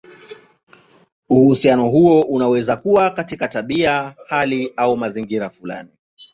[1.29, 5.89] Uhusiano huo unaweza kuwa katika tabia, hali, au mazingira fulani.